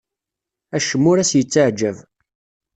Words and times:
Acemma 0.75 1.07
ur 1.11 1.17
as-yettaɛjab. 1.19 1.97